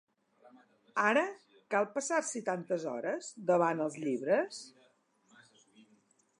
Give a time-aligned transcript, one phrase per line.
[1.01, 1.25] Ara,
[1.75, 4.65] cal passar-s’hi tantes hores, davant els llibres?